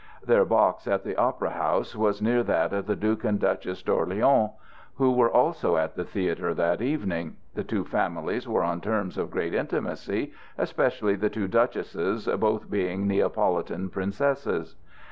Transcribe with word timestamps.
Their 0.25 0.45
box 0.45 0.87
at 0.87 1.03
the 1.03 1.15
Opera 1.15 1.51
House 1.51 1.95
was 1.95 2.23
near 2.23 2.41
that 2.41 2.73
of 2.73 2.87
the 2.87 2.95
Duc 2.95 3.23
and 3.23 3.39
Duchesse 3.39 3.83
d'Orléans, 3.83 4.51
who 4.95 5.11
were 5.11 5.29
also 5.29 5.77
at 5.77 5.93
the 5.93 6.03
theatre 6.03 6.55
that 6.55 6.81
evening; 6.81 7.35
the 7.53 7.63
two 7.63 7.83
families 7.85 8.47
were 8.47 8.63
on 8.63 8.81
terms 8.81 9.15
of 9.15 9.29
great 9.29 9.53
intimacy, 9.53 10.33
especially 10.57 11.13
the 11.17 11.29
two 11.29 11.47
duchesses, 11.47 12.25
both 12.25 12.67
being 12.67 13.05
Neapolitan 13.07 13.91
princesses. 13.91 14.75